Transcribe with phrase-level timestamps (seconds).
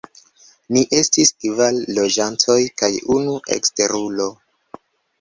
[0.77, 4.31] Ni estis kvar loĝantoj kaj unu eksterulo.